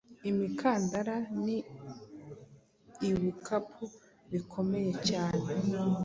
[0.29, 1.15] imikandara
[3.01, 3.83] n’ibukapu
[4.31, 5.47] bikomeye cyane.